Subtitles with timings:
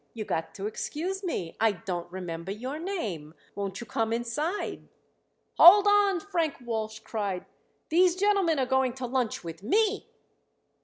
[0.15, 1.55] "You got to excuse me.
[1.59, 3.35] I don't remember your name.
[3.53, 4.87] Won't you come inside?"
[5.59, 7.45] "Hold on!" Frank Walsh cried.
[7.89, 10.07] "These gentlemen are going to lunch with me."